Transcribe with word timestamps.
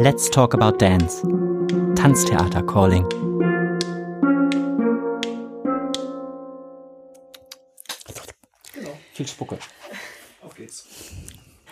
Let's 0.00 0.30
Talk 0.30 0.54
About 0.54 0.78
Dance. 0.78 1.22
Tanztheater 1.96 2.62
Calling. 2.62 3.04
Genau. 8.72 8.96
Viel 9.12 9.26
Spucke. 9.26 9.58
Auf 10.40 10.54
geht's. 10.54 10.86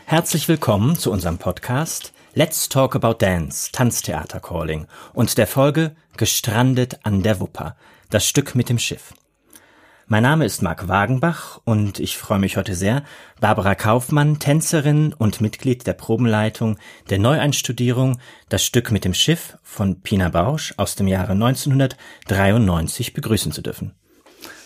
Herzlich 0.07 0.49
willkommen 0.49 0.97
zu 0.97 1.13
unserem 1.13 1.39
Podcast 1.39 2.13
Let's 2.35 2.69
Talk 2.69 2.97
About 2.97 3.19
Dance, 3.21 3.71
Tanztheater 3.71 4.41
Calling 4.41 4.89
und 5.15 5.39
der 5.39 5.47
Folge 5.47 5.95
Gestrandet 6.17 6.99
an 7.05 7.23
der 7.23 7.39
Wupper, 7.39 7.77
das 8.11 8.27
Stück 8.27 8.57
mit 8.57 8.69
dem 8.69 8.81
Schiff. 8.81 9.15
Mein 10.09 10.23
Name 10.23 10.45
ist 10.45 10.63
Marc 10.63 10.87
Wagenbach 10.87 11.61
und 11.65 11.99
ich 11.99 12.17
freue 12.17 12.39
mich 12.39 12.57
heute 12.57 12.77
sehr, 12.77 13.03
Barbara 13.41 13.75
Kaufmann, 13.75 14.39
Tänzerin 14.39 15.13
und 15.13 15.41
Mitglied 15.41 15.85
der 15.85 15.95
Probenleitung 15.95 16.79
der 17.11 17.19
Neueinstudierung 17.19 18.21
Das 18.49 18.65
Stück 18.65 18.93
mit 18.93 19.05
dem 19.05 19.15
Schiff 19.15 19.59
von 19.65 20.03
Pina 20.03 20.29
Bausch 20.29 20.75
aus 20.77 20.95
dem 20.95 21.09
Jahre 21.09 21.33
1993 21.33 23.15
begrüßen 23.15 23.51
zu 23.51 23.63
dürfen. 23.63 23.97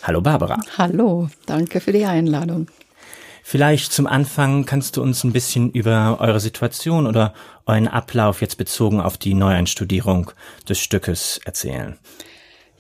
Hallo 0.03 0.21
Barbara. 0.21 0.61
Hallo, 0.77 1.31
danke 1.47 1.81
für 1.81 1.93
die 1.93 2.05
Einladung. 2.05 2.67
Vielleicht 3.43 3.95
zum 3.95 4.07
Anfang 4.07 4.67
kannst 4.67 4.99
du 4.99 5.03
uns 5.03 5.25
ein 5.25 5.33
bisschen 5.33 5.71
über 5.71 6.19
eure 6.21 6.41
Situation 6.41 7.07
oder 7.07 7.33
euren 7.65 7.89
Ablauf 7.89 8.43
jetzt 8.43 8.59
bezogen 8.59 9.01
auf 9.01 9.17
die 9.17 9.33
Neueinstudierung 9.33 10.33
des 10.69 10.81
Stückes 10.81 11.41
erzählen. 11.47 11.97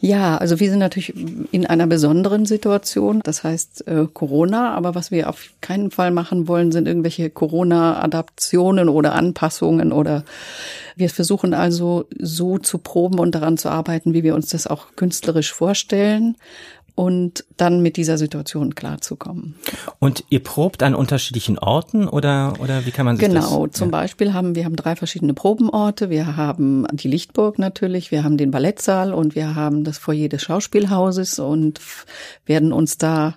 Ja, 0.02 0.38
also 0.38 0.60
wir 0.60 0.70
sind 0.70 0.78
natürlich 0.78 1.14
in 1.52 1.66
einer 1.66 1.86
besonderen 1.86 2.46
Situation, 2.46 3.20
das 3.22 3.44
heißt 3.44 3.86
äh, 3.86 4.06
Corona, 4.12 4.72
aber 4.74 4.94
was 4.94 5.10
wir 5.10 5.28
auf 5.28 5.50
keinen 5.60 5.90
Fall 5.90 6.10
machen 6.10 6.48
wollen, 6.48 6.72
sind 6.72 6.88
irgendwelche 6.88 7.28
Corona-Adaptionen 7.28 8.88
oder 8.88 9.12
Anpassungen 9.12 9.92
oder 9.92 10.24
wir 10.96 11.10
versuchen 11.10 11.52
also 11.52 12.06
so 12.18 12.56
zu 12.56 12.78
proben 12.78 13.18
und 13.18 13.34
daran 13.34 13.58
zu 13.58 13.68
arbeiten, 13.68 14.14
wie 14.14 14.22
wir 14.22 14.34
uns 14.34 14.48
das 14.48 14.66
auch 14.66 14.86
künstlerisch 14.96 15.52
vorstellen 15.52 16.36
und 16.94 17.44
dann 17.56 17.82
mit 17.82 17.96
dieser 17.96 18.18
Situation 18.18 18.74
klarzukommen. 18.74 19.54
Und 19.98 20.24
ihr 20.28 20.42
probt 20.42 20.82
an 20.82 20.94
unterschiedlichen 20.94 21.58
Orten 21.58 22.08
oder 22.08 22.54
oder 22.58 22.86
wie 22.86 22.90
kann 22.90 23.06
man 23.06 23.16
sich 23.16 23.26
genau, 23.26 23.40
das? 23.40 23.50
Genau, 23.50 23.66
zum 23.68 23.88
ja. 23.88 23.92
Beispiel 23.92 24.34
haben 24.34 24.54
wir 24.54 24.64
haben 24.64 24.76
drei 24.76 24.96
verschiedene 24.96 25.34
Probenorte. 25.34 26.10
Wir 26.10 26.36
haben 26.36 26.86
die 26.92 27.08
Lichtburg 27.08 27.58
natürlich, 27.58 28.10
wir 28.10 28.24
haben 28.24 28.36
den 28.36 28.50
Ballettsaal 28.50 29.12
und 29.12 29.34
wir 29.34 29.54
haben 29.54 29.84
das 29.84 29.98
Foyer 29.98 30.28
des 30.28 30.42
Schauspielhauses 30.42 31.38
und 31.38 31.80
werden 32.46 32.72
uns 32.72 32.98
da 32.98 33.34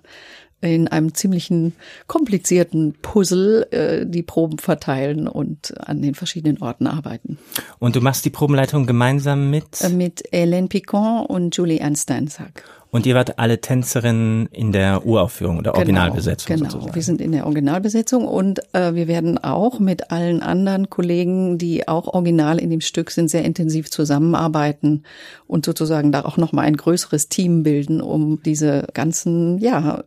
in 0.64 0.88
einem 0.88 1.14
ziemlichen 1.14 1.73
komplizierten 2.08 2.94
Puzzle 3.02 3.67
äh, 3.72 4.06
die 4.06 4.23
Proben 4.23 4.58
verteilen 4.60 5.28
und 5.28 5.78
an 5.80 6.02
den 6.02 6.16
verschiedenen 6.16 6.62
Orten 6.62 6.88
arbeiten. 6.88 7.38
Und 7.80 7.95
du 7.95 8.02
machst 8.02 8.23
die 8.26 8.30
Probenleitung 8.30 8.86
gemeinsam 8.86 9.50
mit? 9.50 9.82
Äh, 9.82 9.90
mit 9.90 10.23
Hélène 10.32 10.70
Picon 10.70 11.26
und 11.26 11.56
Julie 11.56 11.80
Ernsteinsack. 11.80 12.64
Und 12.94 13.08
ihr 13.08 13.16
wart 13.16 13.39
alle 13.39 13.59
Tänzerinnen 13.59 14.45
in 14.52 14.72
der 14.72 15.03
Uraufführung 15.03 15.58
oder 15.58 15.72
genau, 15.72 15.80
Originalbesetzung 15.80 16.55
genau, 16.55 16.69
sozusagen. 16.69 16.94
wir 16.94 17.02
sind 17.02 17.22
in 17.22 17.31
der 17.31 17.47
Originalbesetzung 17.47 18.27
und 18.27 18.59
äh, 18.75 18.94
wir 18.94 19.08
werden 19.08 19.39
auch 19.39 19.80
mit 19.80 20.11
allen 20.11 20.44
anderen 20.44 20.91
Kollegen, 20.91 21.58
die 21.58 21.88
auch 21.88 22.05
original 22.05 22.59
in 22.59 22.69
dem 22.69 22.81
Stück 22.81 23.09
sind, 23.09 23.31
sehr 23.31 23.44
intensiv 23.45 23.89
zusammenarbeiten 23.89 25.02
und 25.47 25.66
sozusagen 25.66 26.11
da 26.11 26.23
auch 26.23 26.38
nochmal 26.38 26.66
ein 26.66 26.77
größeres 26.77 27.30
Team 27.30 27.64
bilden, 27.64 27.99
um 27.99 28.44
diese 28.44 28.86
ganzen, 28.94 29.58
ja, 29.58 30.03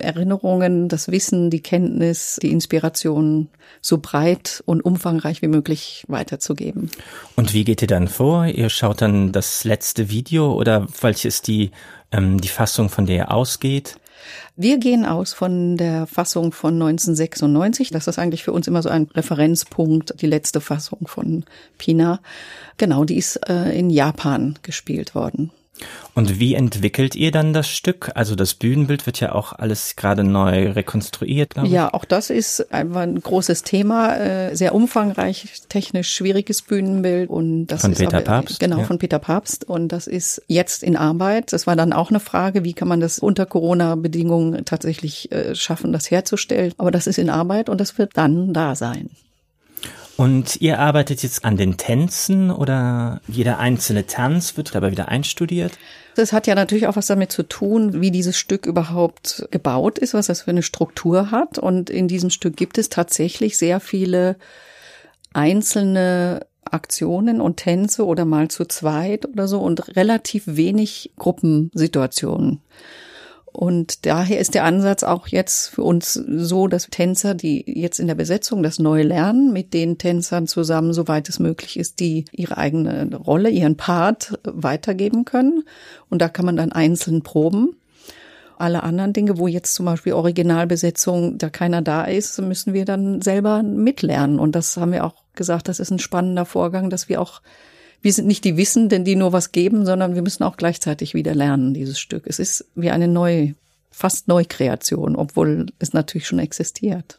Erinnerungen, 0.00 0.88
das 0.88 1.10
Wissen, 1.10 1.50
die 1.50 1.60
Kenntnis, 1.60 2.38
die 2.42 2.50
Inspiration 2.50 3.48
so 3.80 3.98
breit 3.98 4.62
und 4.66 4.84
umfangreich 4.84 5.42
wie 5.42 5.48
möglich 5.48 6.04
weiterzugeben. 6.08 6.90
Und 7.36 7.54
wie 7.54 7.64
geht 7.64 7.82
ihr 7.82 7.88
dann 7.88 8.08
vor? 8.08 8.46
Ihr 8.46 8.70
schaut 8.70 9.02
dann 9.02 9.32
das 9.32 9.64
letzte 9.64 10.10
Video 10.10 10.52
oder 10.52 10.86
welche 11.00 11.28
ist 11.28 11.46
die 11.46 11.70
ähm, 12.12 12.40
die 12.40 12.48
Fassung, 12.48 12.88
von 12.88 13.06
der 13.06 13.18
er 13.18 13.34
ausgeht? 13.34 13.96
Wir 14.56 14.78
gehen 14.78 15.04
aus 15.04 15.32
von 15.32 15.76
der 15.76 16.06
Fassung 16.06 16.52
von 16.52 16.74
1996. 16.74 17.90
Das 17.90 18.08
ist 18.08 18.18
eigentlich 18.18 18.42
für 18.42 18.52
uns 18.52 18.66
immer 18.66 18.82
so 18.82 18.88
ein 18.88 19.08
Referenzpunkt, 19.14 20.20
die 20.20 20.26
letzte 20.26 20.60
Fassung 20.60 21.06
von 21.06 21.44
Pina. 21.78 22.20
Genau, 22.76 23.04
die 23.04 23.16
ist 23.16 23.36
äh, 23.48 23.78
in 23.78 23.90
Japan 23.90 24.58
gespielt 24.62 25.14
worden. 25.14 25.52
Und 26.14 26.40
wie 26.40 26.54
entwickelt 26.54 27.14
ihr 27.14 27.30
dann 27.30 27.52
das 27.52 27.68
Stück? 27.68 28.10
Also 28.14 28.34
das 28.34 28.54
Bühnenbild 28.54 29.06
wird 29.06 29.20
ja 29.20 29.32
auch 29.32 29.52
alles 29.52 29.94
gerade 29.94 30.24
neu 30.24 30.72
rekonstruiert, 30.72 31.54
glaube 31.54 31.68
ich. 31.68 31.74
Ja, 31.74 31.94
auch 31.94 32.04
das 32.04 32.30
ist 32.30 32.72
einfach 32.72 33.02
ein 33.02 33.20
großes 33.20 33.62
Thema, 33.62 34.16
äh, 34.16 34.56
sehr 34.56 34.74
umfangreich, 34.74 35.46
technisch 35.68 36.12
schwieriges 36.12 36.62
Bühnenbild 36.62 37.30
und 37.30 37.68
das 37.68 37.82
von 37.82 37.92
ist 37.92 37.98
Peter 37.98 38.16
aber, 38.16 38.24
Papst. 38.24 38.58
Genau, 38.58 38.78
ja. 38.78 38.84
von 38.84 38.98
Peter 38.98 39.18
Papst 39.18 39.68
und 39.68 39.88
das 39.88 40.06
ist 40.06 40.42
jetzt 40.48 40.82
in 40.82 40.96
Arbeit. 40.96 41.52
Das 41.52 41.66
war 41.66 41.76
dann 41.76 41.92
auch 41.92 42.10
eine 42.10 42.20
Frage, 42.20 42.64
wie 42.64 42.74
kann 42.74 42.88
man 42.88 43.00
das 43.00 43.18
unter 43.18 43.46
Corona-Bedingungen 43.46 44.64
tatsächlich 44.64 45.30
äh, 45.30 45.54
schaffen, 45.54 45.92
das 45.92 46.10
herzustellen? 46.10 46.72
Aber 46.78 46.90
das 46.90 47.06
ist 47.06 47.18
in 47.18 47.30
Arbeit 47.30 47.68
und 47.68 47.80
das 47.80 47.96
wird 47.98 48.16
dann 48.16 48.52
da 48.52 48.74
sein. 48.74 49.10
Und 50.18 50.60
ihr 50.60 50.80
arbeitet 50.80 51.22
jetzt 51.22 51.44
an 51.44 51.56
den 51.56 51.76
Tänzen 51.76 52.50
oder 52.50 53.20
jeder 53.28 53.60
einzelne 53.60 54.04
Tanz 54.04 54.56
wird 54.56 54.74
dabei 54.74 54.90
wieder 54.90 55.06
einstudiert? 55.06 55.78
Das 56.16 56.32
hat 56.32 56.48
ja 56.48 56.56
natürlich 56.56 56.88
auch 56.88 56.96
was 56.96 57.06
damit 57.06 57.30
zu 57.30 57.44
tun, 57.44 58.00
wie 58.00 58.10
dieses 58.10 58.36
Stück 58.36 58.66
überhaupt 58.66 59.46
gebaut 59.52 59.96
ist, 59.96 60.14
was 60.14 60.26
das 60.26 60.42
für 60.42 60.50
eine 60.50 60.64
Struktur 60.64 61.30
hat. 61.30 61.60
Und 61.60 61.88
in 61.88 62.08
diesem 62.08 62.30
Stück 62.30 62.56
gibt 62.56 62.78
es 62.78 62.88
tatsächlich 62.88 63.56
sehr 63.56 63.78
viele 63.78 64.34
einzelne 65.34 66.44
Aktionen 66.64 67.40
und 67.40 67.58
Tänze 67.58 68.04
oder 68.04 68.24
mal 68.24 68.48
zu 68.48 68.64
zweit 68.64 69.24
oder 69.24 69.46
so 69.46 69.60
und 69.60 69.96
relativ 69.96 70.42
wenig 70.48 71.12
Gruppensituationen. 71.16 72.60
Und 73.60 74.06
daher 74.06 74.38
ist 74.38 74.54
der 74.54 74.62
Ansatz 74.62 75.02
auch 75.02 75.26
jetzt 75.26 75.70
für 75.70 75.82
uns 75.82 76.14
so, 76.14 76.68
dass 76.68 76.86
Tänzer, 76.90 77.34
die 77.34 77.64
jetzt 77.66 77.98
in 77.98 78.06
der 78.06 78.14
Besetzung 78.14 78.62
das 78.62 78.78
neu 78.78 79.02
lernen, 79.02 79.52
mit 79.52 79.74
den 79.74 79.98
Tänzern 79.98 80.46
zusammen, 80.46 80.92
soweit 80.92 81.28
es 81.28 81.40
möglich 81.40 81.76
ist, 81.76 81.98
die 81.98 82.26
ihre 82.30 82.56
eigene 82.56 83.16
Rolle, 83.16 83.50
ihren 83.50 83.76
Part 83.76 84.38
weitergeben 84.44 85.24
können. 85.24 85.64
Und 86.08 86.22
da 86.22 86.28
kann 86.28 86.46
man 86.46 86.56
dann 86.56 86.70
einzeln 86.70 87.22
proben. 87.22 87.74
Alle 88.58 88.84
anderen 88.84 89.12
Dinge, 89.12 89.38
wo 89.38 89.48
jetzt 89.48 89.74
zum 89.74 89.86
Beispiel 89.86 90.12
Originalbesetzung, 90.12 91.36
da 91.38 91.50
keiner 91.50 91.82
da 91.82 92.04
ist, 92.04 92.40
müssen 92.40 92.74
wir 92.74 92.84
dann 92.84 93.22
selber 93.22 93.64
mitlernen. 93.64 94.38
Und 94.38 94.54
das 94.54 94.76
haben 94.76 94.92
wir 94.92 95.04
auch 95.04 95.24
gesagt, 95.34 95.66
das 95.66 95.80
ist 95.80 95.90
ein 95.90 95.98
spannender 95.98 96.44
Vorgang, 96.44 96.90
dass 96.90 97.08
wir 97.08 97.20
auch 97.20 97.42
wir 98.02 98.12
sind 98.12 98.26
nicht 98.26 98.44
die 98.44 98.56
Wissenden, 98.56 99.04
die 99.04 99.16
nur 99.16 99.32
was 99.32 99.52
geben, 99.52 99.84
sondern 99.84 100.14
wir 100.14 100.22
müssen 100.22 100.44
auch 100.44 100.56
gleichzeitig 100.56 101.14
wieder 101.14 101.34
lernen, 101.34 101.74
dieses 101.74 101.98
Stück. 101.98 102.24
Es 102.26 102.38
ist 102.38 102.66
wie 102.74 102.90
eine 102.90 103.08
neue, 103.08 103.54
fast 103.90 104.28
Neukreation, 104.28 105.16
obwohl 105.16 105.66
es 105.78 105.92
natürlich 105.92 106.26
schon 106.26 106.38
existiert. 106.38 107.18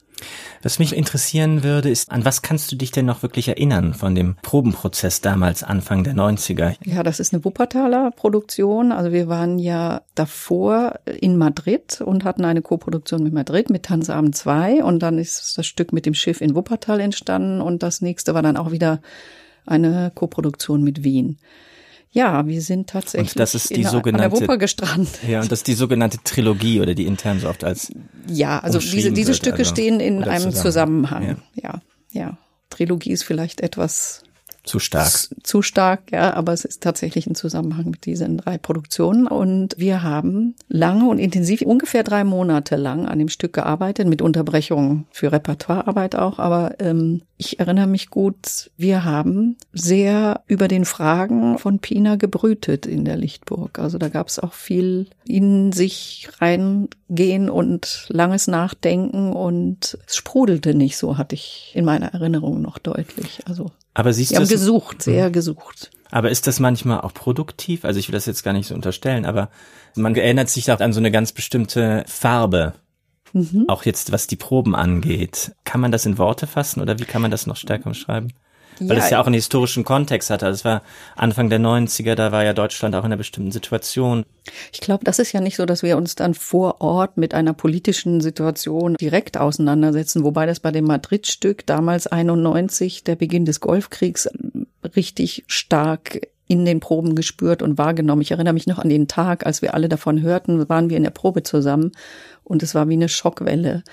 Was 0.62 0.80
mich 0.80 0.96
interessieren 0.96 1.64
würde, 1.64 1.90
ist, 1.90 2.12
an 2.12 2.26
was 2.26 2.42
kannst 2.42 2.72
du 2.72 2.76
dich 2.76 2.92
denn 2.92 3.06
noch 3.06 3.24
wirklich 3.24 3.48
erinnern 3.48 3.94
von 3.94 4.16
dem 4.16 4.36
Probenprozess 4.42 5.22
damals, 5.22 5.64
Anfang 5.64 6.04
der 6.04 6.14
90er? 6.14 6.76
Ja, 6.84 7.04
das 7.04 7.20
ist 7.20 7.34
eine 7.34 7.46
Wuppertaler 7.46 8.12
Produktion. 8.12 8.92
Also 8.92 9.12
wir 9.12 9.28
waren 9.30 9.60
ja 9.60 10.02
davor 10.16 11.00
in 11.06 11.38
Madrid 11.38 12.02
und 12.02 12.24
hatten 12.24 12.46
eine 12.46 12.62
Koproduktion 12.62 13.24
mit 13.24 13.34
Madrid, 13.34 13.70
mit 13.70 13.84
Tanzabend 13.84 14.36
2 14.36 14.84
und 14.84 15.00
dann 15.00 15.18
ist 15.18 15.58
das 15.58 15.66
Stück 15.66 15.94
mit 15.94 16.06
dem 16.06 16.14
Schiff 16.14 16.42
in 16.42 16.56
Wuppertal 16.56 17.00
entstanden 17.00 17.62
und 17.62 17.84
das 17.84 18.02
nächste 18.02 18.34
war 18.34 18.42
dann 18.42 18.58
auch 18.58 18.72
wieder 18.72 19.02
eine 19.70 20.12
Koproduktion 20.14 20.84
mit 20.84 21.04
Wien. 21.04 21.38
Ja, 22.12 22.48
wir 22.48 22.62
sind 22.62 22.90
tatsächlich 22.90 23.34
und 23.34 23.40
das 23.40 23.54
ist 23.54 23.70
die 23.70 23.82
in 23.82 23.88
sogenannte, 23.88 24.26
an 24.26 24.32
der 24.32 24.42
Wupper 24.42 24.58
gestrandet. 24.58 25.20
Ja, 25.28 25.42
und 25.42 25.52
das 25.52 25.60
ist 25.60 25.68
die 25.68 25.74
sogenannte 25.74 26.18
Trilogie 26.24 26.82
oder 26.82 26.96
die 26.96 27.06
intern 27.06 27.40
so 27.40 27.48
oft 27.48 27.64
als 27.64 27.92
Ja, 28.28 28.60
also 28.60 28.80
diese, 28.80 29.12
diese 29.12 29.36
Stücke 29.36 29.60
also, 29.60 29.70
stehen 29.72 30.00
in 30.00 30.24
einem 30.24 30.52
Zusammenhang. 30.52 31.38
Ja. 31.56 31.64
ja, 31.64 31.82
ja. 32.12 32.38
Trilogie 32.72 33.12
ist 33.12 33.24
vielleicht 33.24 33.62
etwas 33.62 34.24
zu 34.70 34.78
stark. 34.78 35.12
Zu 35.42 35.62
stark, 35.64 36.12
ja, 36.12 36.34
aber 36.36 36.54
es 36.54 36.64
ist 36.64 36.84
tatsächlich 36.84 37.26
ein 37.26 37.34
Zusammenhang 37.34 37.90
mit 37.90 38.06
diesen 38.06 38.38
drei 38.38 38.60
Produktionen. 38.60 39.26
Und 39.26 39.74
wir 39.80 40.04
haben 40.04 40.56
lange 40.68 41.10
und 41.10 41.18
intensiv, 41.18 41.64
ungefähr 41.64 42.04
drei 42.04 42.24
Monate 42.24 42.76
lang 42.76 43.08
an 43.08 43.18
dem 43.18 43.30
Stück 43.30 43.54
gearbeitet, 43.54 44.08
mit 44.08 44.22
Unterbrechungen 44.22 45.08
für 45.12 45.32
Repertoirearbeit 45.32 46.16
auch. 46.16 46.38
Aber 46.38 46.76
ähm, 46.80 47.24
ich 47.38 47.60
erinnere 47.60 47.88
mich 47.88 48.12
gut, 48.12 48.70
wir 48.78 49.06
haben 49.06 49.58
sehr 49.74 50.44
über 50.46 50.68
den 50.68 50.86
Fragen 50.86 51.58
von 51.58 51.80
Pina 51.80 52.16
gebrütet 52.16 52.86
in 52.86 53.06
der 53.06 53.18
Lichtburg. 53.18 53.80
Also 53.80 53.98
da 53.98 54.10
gab 54.10 54.28
es 54.28 54.38
auch 54.38 54.54
viel 54.54 55.08
in 55.26 55.72
sich 55.72 56.30
reingehen 56.40 57.50
und 57.50 58.06
langes 58.10 58.48
Nachdenken 58.48 59.34
und 59.34 59.98
es 60.06 60.16
sprudelte 60.16 60.76
nicht 60.76 60.98
so, 60.98 61.18
hatte 61.18 61.34
ich 61.34 61.72
in 61.74 61.86
meiner 61.86 62.14
Erinnerung 62.14 62.62
noch 62.62 62.78
deutlich. 62.78 63.40
Also 63.48 63.72
aber 64.00 64.14
siehst 64.14 64.32
du 64.32 64.38
haben 64.38 64.48
gesucht, 64.48 65.04
sehr 65.04 65.30
gesucht. 65.30 65.92
Aber 66.10 66.30
ist 66.30 66.48
das 66.48 66.60
manchmal 66.60 67.02
auch 67.02 67.14
produktiv? 67.14 67.84
Also 67.86 68.00
ich 68.00 68.08
will 68.08 68.14
das 68.14 68.26
jetzt 68.26 68.44
gar 68.44 68.54
nicht 68.54 68.68
so 68.68 68.74
unterstellen, 68.74 69.26
aber 69.26 69.50
man 69.96 70.16
erinnert 70.16 70.50
sich 70.50 70.72
auch 70.72 70.80
an 70.80 70.94
so 70.94 71.00
eine 71.00 71.12
ganz 71.12 71.34
bestimmte 71.34 72.04
Farbe. 72.08 72.74
Mhm. 73.34 73.66
Auch 73.68 73.84
jetzt, 73.84 74.12
was 74.12 74.26
die 74.26 74.38
Proben 74.38 74.74
angeht. 74.74 75.52
Kann 75.66 75.82
man 75.82 75.92
das 75.92 76.06
in 76.06 76.18
Worte 76.18 76.48
fassen 76.48 76.82
oder 76.82 76.98
wie 76.98 77.06
kann 77.06 77.22
man 77.22 77.30
das 77.30 77.46
noch 77.46 77.58
stärker 77.58 77.90
beschreiben? 77.90 78.30
Weil 78.80 78.98
ja, 78.98 79.04
es 79.04 79.10
ja 79.10 79.22
auch 79.22 79.26
einen 79.26 79.36
historischen 79.36 79.84
Kontext 79.84 80.30
hatte. 80.30 80.46
Das 80.46 80.66
war 80.66 80.82
Anfang 81.16 81.50
der 81.50 81.60
90er, 81.60 82.16
da 82.16 82.32
war 82.32 82.44
ja 82.44 82.54
Deutschland 82.54 82.96
auch 82.96 83.00
in 83.00 83.08
einer 83.08 83.18
bestimmten 83.18 83.52
Situation. 83.52 84.26
Ich 84.72 84.82
glaube, 84.82 85.04
das 85.04 85.20
ist 85.20 85.32
ja 85.32 85.42
nicht 85.42 85.58
so, 85.58 85.66
dass 85.66 85.84
wir 85.84 85.98
uns 85.98 86.16
dann 86.16 86.34
vor 86.34 86.82
Ort 86.82 87.18
mit 87.18 87.34
einer 87.34 87.54
politischen 87.54 88.22
Situation 88.22 88.96
direkt 88.96 89.38
auseinandersetzen, 89.38 90.24
wobei 90.24 90.46
das 90.46 90.60
bei 90.60 90.72
dem 90.72 90.86
Madrid-Stück 90.86 91.66
damals 91.66 92.08
91, 92.08 93.04
der 93.04 93.16
Beginn 93.16 93.46
des 93.46 93.60
Golfkriegs, 93.60 94.30
richtig 94.96 95.44
stark 95.48 96.22
in 96.48 96.66
den 96.66 96.80
Proben 96.80 97.16
gespürt 97.16 97.62
und 97.62 97.78
wahrgenommen. 97.78 98.24
Ich 98.24 98.32
erinnere 98.32 98.56
mich 98.56 98.66
noch 98.66 98.80
an 98.80 98.90
den 98.90 99.08
Tag, 99.08 99.46
als 99.46 99.62
wir 99.62 99.76
alle 99.76 99.88
davon 99.88 100.22
hörten, 100.22 100.68
waren 100.68 100.90
wir 100.90 100.98
in 100.98 101.04
der 101.04 101.12
Probe 101.12 101.44
zusammen 101.44 101.92
und 102.44 102.64
es 102.64 102.74
war 102.74 102.90
wie 102.90 102.94
eine 102.94 103.08
Schockwelle. 103.08 103.84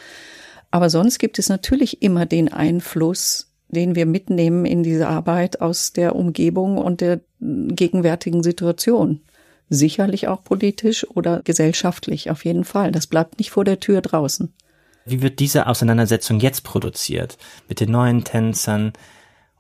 Aber 0.71 0.89
sonst 0.89 1.19
gibt 1.19 1.39
es 1.39 1.49
natürlich 1.49 2.03
immer 2.03 2.25
den 2.25 2.51
Einfluss, 2.53 3.53
den 3.69 3.95
wir 3.95 4.07
mitnehmen 4.07 4.65
in 4.65 4.83
diese 4.83 5.09
Arbeit 5.09 5.61
aus 5.61 5.93
der 5.93 6.17
Umgebung 6.17 6.79
und 6.79 7.01
der 7.01 7.21
gegenwärtigen 7.41 8.43
Situation. 8.43 9.21
Sicherlich 9.69 10.29
auch 10.29 10.45
politisch 10.45 11.07
oder 11.09 11.43
gesellschaftlich, 11.43 12.31
auf 12.31 12.45
jeden 12.45 12.65
Fall. 12.65 12.93
Das 12.93 13.07
bleibt 13.07 13.39
nicht 13.39 13.51
vor 13.51 13.65
der 13.65 13.81
Tür 13.81 14.01
draußen. 14.01 14.53
Wie 15.05 15.23
wird 15.23 15.39
diese 15.39 15.67
Auseinandersetzung 15.67 16.41
jetzt 16.41 16.63
produziert? 16.63 17.37
Mit 17.69 17.81
den 17.81 17.91
neuen 17.91 18.25
Tänzern, 18.25 18.93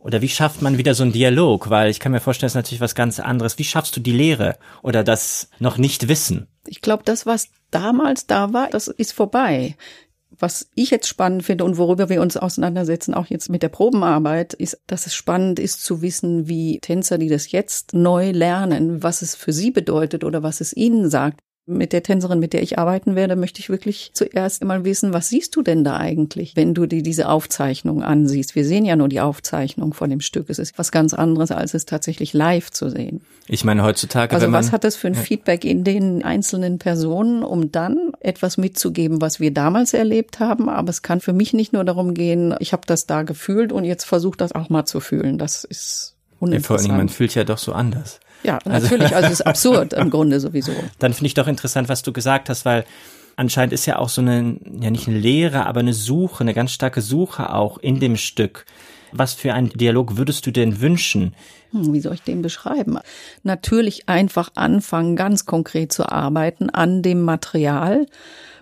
oder 0.06 0.22
wie 0.22 0.28
schafft 0.28 0.62
man 0.62 0.78
wieder 0.78 0.94
so 0.94 1.02
einen 1.02 1.10
Dialog? 1.10 1.68
Weil 1.68 1.90
ich 1.90 1.98
kann 1.98 2.12
mir 2.12 2.20
vorstellen, 2.20 2.46
das 2.46 2.52
ist 2.52 2.56
natürlich 2.56 2.80
was 2.80 2.94
ganz 2.94 3.18
anderes. 3.18 3.58
Wie 3.58 3.64
schaffst 3.64 3.96
du 3.96 4.00
die 4.00 4.12
Lehre 4.12 4.56
oder 4.82 5.02
das 5.02 5.50
noch 5.58 5.78
nicht 5.78 6.06
wissen? 6.06 6.46
Ich 6.64 6.80
glaube, 6.80 7.02
das, 7.04 7.26
was 7.26 7.48
damals 7.72 8.28
da 8.28 8.52
war, 8.52 8.68
das 8.70 8.86
ist 8.86 9.12
vorbei. 9.12 9.74
Was 10.30 10.68
ich 10.74 10.90
jetzt 10.90 11.08
spannend 11.08 11.44
finde 11.44 11.64
und 11.64 11.78
worüber 11.78 12.08
wir 12.08 12.20
uns 12.20 12.36
auseinandersetzen, 12.36 13.14
auch 13.14 13.26
jetzt 13.26 13.48
mit 13.48 13.62
der 13.62 13.68
Probenarbeit, 13.68 14.54
ist, 14.54 14.80
dass 14.86 15.06
es 15.06 15.14
spannend 15.14 15.58
ist 15.58 15.82
zu 15.82 16.02
wissen, 16.02 16.48
wie 16.48 16.78
Tänzer, 16.80 17.16
die 17.16 17.28
das 17.28 17.52
jetzt 17.52 17.94
neu 17.94 18.32
lernen, 18.32 19.02
was 19.02 19.22
es 19.22 19.34
für 19.34 19.52
sie 19.52 19.70
bedeutet 19.70 20.24
oder 20.24 20.42
was 20.42 20.60
es 20.60 20.76
ihnen 20.76 21.08
sagt, 21.08 21.40
mit 21.66 21.92
der 21.92 22.04
Tänzerin, 22.04 22.38
mit 22.38 22.52
der 22.52 22.62
ich 22.62 22.78
arbeiten 22.78 23.16
werde, 23.16 23.34
möchte 23.34 23.60
ich 23.60 23.68
wirklich 23.68 24.12
zuerst 24.14 24.62
immer 24.62 24.84
wissen, 24.84 25.12
was 25.12 25.28
siehst 25.28 25.56
du 25.56 25.62
denn 25.62 25.82
da 25.82 25.96
eigentlich, 25.96 26.54
wenn 26.54 26.74
du 26.74 26.86
dir 26.86 27.02
diese 27.02 27.28
Aufzeichnung 27.28 28.04
ansiehst? 28.04 28.54
Wir 28.54 28.64
sehen 28.64 28.84
ja 28.84 28.94
nur 28.94 29.08
die 29.08 29.20
Aufzeichnung 29.20 29.92
von 29.92 30.08
dem 30.08 30.20
Stück. 30.20 30.48
Es 30.48 30.60
ist 30.60 30.78
was 30.78 30.92
ganz 30.92 31.12
anderes, 31.12 31.50
als 31.50 31.74
es 31.74 31.84
tatsächlich 31.84 32.32
live 32.32 32.70
zu 32.70 32.88
sehen. 32.88 33.20
Ich 33.48 33.64
meine, 33.64 33.82
heutzutage. 33.82 34.34
Also 34.34 34.50
was 34.52 34.70
hat 34.70 34.84
das 34.84 34.94
für 34.94 35.08
ein 35.08 35.14
ja. 35.14 35.20
Feedback 35.20 35.64
in 35.64 35.82
den 35.82 36.24
einzelnen 36.24 36.78
Personen, 36.78 37.42
um 37.42 37.72
dann 37.72 38.12
etwas 38.20 38.58
mitzugeben, 38.58 39.20
was 39.20 39.40
wir 39.40 39.52
damals 39.52 39.92
erlebt 39.92 40.38
haben? 40.38 40.68
Aber 40.68 40.90
es 40.90 41.02
kann 41.02 41.20
für 41.20 41.32
mich 41.32 41.52
nicht 41.52 41.72
nur 41.72 41.84
darum 41.84 42.14
gehen, 42.14 42.54
ich 42.60 42.72
habe 42.72 42.82
das 42.86 43.06
da 43.06 43.22
gefühlt 43.22 43.72
und 43.72 43.84
jetzt 43.84 44.04
versuche 44.04 44.36
das 44.36 44.52
auch 44.52 44.68
mal 44.68 44.84
zu 44.84 45.00
fühlen. 45.00 45.36
Das 45.36 45.64
ist 45.64 46.14
uninteressant. 46.38 46.62
Ja, 46.62 46.76
vor 46.76 46.78
Dingen, 46.78 46.96
man 46.96 47.08
fühlt 47.08 47.34
ja 47.34 47.42
doch 47.42 47.58
so 47.58 47.72
anders. 47.72 48.20
Ja, 48.46 48.58
also 48.64 48.86
natürlich. 48.86 49.14
Also 49.14 49.26
es 49.26 49.40
ist 49.40 49.46
absurd 49.46 49.92
im 49.92 50.10
Grunde 50.10 50.38
sowieso. 50.38 50.72
Dann 50.98 51.12
finde 51.12 51.26
ich 51.26 51.34
doch 51.34 51.48
interessant, 51.48 51.88
was 51.88 52.02
du 52.02 52.12
gesagt 52.12 52.48
hast, 52.48 52.64
weil 52.64 52.84
anscheinend 53.34 53.72
ist 53.72 53.86
ja 53.86 53.98
auch 53.98 54.08
so 54.08 54.20
eine, 54.20 54.56
ja 54.80 54.90
nicht 54.90 55.08
eine 55.08 55.18
Lehre, 55.18 55.66
aber 55.66 55.80
eine 55.80 55.94
Suche, 55.94 56.42
eine 56.42 56.54
ganz 56.54 56.72
starke 56.72 57.02
Suche 57.02 57.52
auch 57.52 57.78
in 57.78 57.98
dem 57.98 58.16
Stück. 58.16 58.64
Was 59.12 59.34
für 59.34 59.52
einen 59.52 59.70
Dialog 59.70 60.16
würdest 60.16 60.46
du 60.46 60.50
denn 60.50 60.80
wünschen? 60.80 61.34
Hm, 61.72 61.92
wie 61.92 62.00
soll 62.00 62.14
ich 62.14 62.22
den 62.22 62.42
beschreiben? 62.42 62.98
Natürlich 63.42 64.08
einfach 64.08 64.50
anfangen, 64.54 65.16
ganz 65.16 65.46
konkret 65.46 65.92
zu 65.92 66.08
arbeiten 66.08 66.70
an 66.70 67.02
dem 67.02 67.22
Material. 67.22 68.06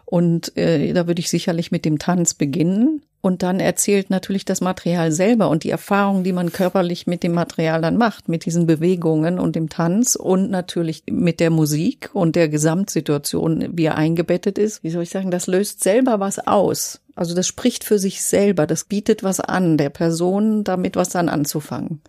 Und 0.05 0.57
äh, 0.57 0.93
da 0.93 1.07
würde 1.07 1.21
ich 1.21 1.29
sicherlich 1.29 1.71
mit 1.71 1.85
dem 1.85 1.99
Tanz 1.99 2.35
beginnen. 2.35 3.03
Und 3.25 3.43
dann 3.43 3.59
erzählt 3.59 4.11
natürlich 4.11 4.45
das 4.45 4.61
Material 4.61 5.11
selber 5.11 5.49
und 5.49 5.65
die 5.65 5.71
Erfahrung, 5.71 6.25
die 6.25 6.35
man 6.35 6.53
körperlich 6.53 7.07
mit 7.07 7.23
dem 7.23 7.33
Material 7.33 7.81
dann 7.81 7.97
macht, 7.97 8.29
mit 8.29 8.45
diesen 8.45 8.67
Bewegungen 8.67 9.39
und 9.39 9.57
dem 9.57 9.71
Tanz 9.71 10.15
und 10.15 10.51
natürlich 10.51 11.05
mit 11.11 11.41
der 11.41 11.49
Musik 11.49 12.11
und 12.13 12.37
der 12.37 12.51
Gesamtsituation, 12.51 13.79
wie 13.79 13.87
er 13.87 13.97
eingebettet 13.97 14.59
ist. 14.59 14.85
Wie 14.85 14.91
soll 14.91 15.05
ich 15.05 15.09
sagen, 15.09 15.31
das 15.31 15.47
löst 15.47 15.83
selber 15.83 16.21
was 16.21 16.39
aus. 16.39 17.01
Also 17.15 17.35
das 17.35 17.47
spricht 17.47 17.85
für 17.85 17.99
sich 17.99 18.23
selber, 18.23 18.67
das 18.67 18.85
bietet 18.85 19.23
was 19.23 19.41
an, 19.41 19.79
der 19.79 19.89
Person 19.89 20.63
damit 20.63 20.95
was 20.95 21.09
dann 21.09 21.31
anzufangen. 21.31 22.03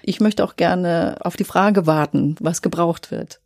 Ich 0.00 0.20
möchte 0.20 0.42
auch 0.42 0.56
gerne 0.56 1.18
auf 1.20 1.36
die 1.36 1.44
Frage 1.44 1.86
warten, 1.86 2.36
was 2.40 2.62
gebraucht 2.62 3.10
wird 3.10 3.38